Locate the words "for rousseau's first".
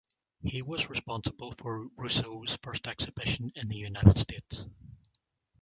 1.51-2.87